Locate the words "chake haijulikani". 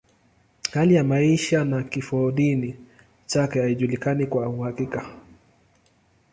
3.25-4.27